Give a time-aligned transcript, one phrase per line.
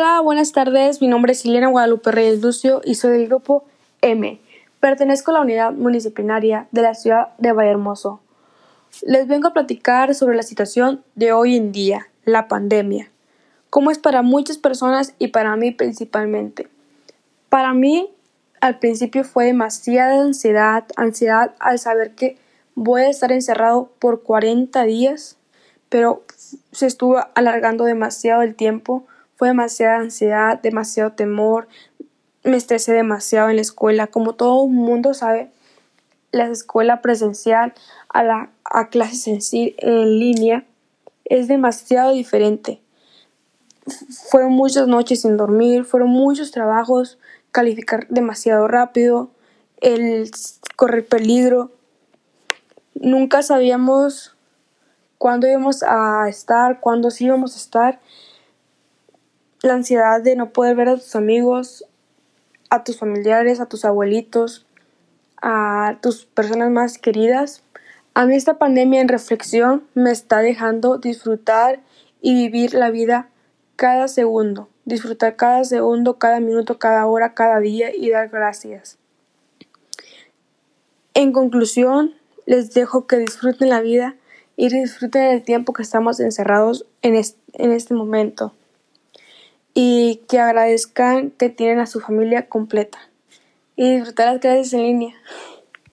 [0.00, 1.00] Hola, buenas tardes.
[1.00, 3.64] Mi nombre es Silena Guadalupe Reyes Lucio y soy del grupo
[4.00, 4.40] M.
[4.78, 8.20] Pertenezco a la unidad multidisciplinaria de la ciudad de Vallehermoso.
[9.02, 13.10] Les vengo a platicar sobre la situación de hoy en día, la pandemia.
[13.70, 16.68] Cómo es para muchas personas y para mí principalmente.
[17.48, 18.08] Para mí,
[18.60, 22.38] al principio fue demasiada ansiedad, ansiedad al saber que
[22.76, 25.38] voy a estar encerrado por 40 días,
[25.88, 26.22] pero
[26.70, 29.04] se estuvo alargando demasiado el tiempo
[29.38, 31.68] fue demasiada ansiedad, demasiado temor,
[32.42, 34.08] me estresé demasiado en la escuela.
[34.08, 35.52] Como todo el mundo sabe,
[36.32, 37.72] la escuela presencial
[38.08, 40.64] a, la, a clases en, en línea
[41.24, 42.80] es demasiado diferente.
[44.28, 47.18] Fueron muchas noches sin dormir, fueron muchos trabajos,
[47.52, 49.30] calificar demasiado rápido,
[49.80, 50.32] el
[50.74, 51.70] correr peligro.
[52.94, 54.34] Nunca sabíamos
[55.16, 58.00] cuándo íbamos a estar, cuándo sí íbamos a estar
[59.62, 61.84] la ansiedad de no poder ver a tus amigos,
[62.70, 64.66] a tus familiares, a tus abuelitos,
[65.40, 67.62] a tus personas más queridas.
[68.14, 71.80] A mí esta pandemia en reflexión me está dejando disfrutar
[72.20, 73.28] y vivir la vida
[73.76, 78.98] cada segundo, disfrutar cada segundo, cada minuto, cada hora, cada día y dar gracias.
[81.14, 82.14] En conclusión,
[82.46, 84.16] les dejo que disfruten la vida
[84.56, 88.52] y disfruten el tiempo que estamos encerrados en este, momento
[89.80, 92.98] y que agradezcan que tienen a su familia completa
[93.76, 95.14] y disfrutar las clases en línea.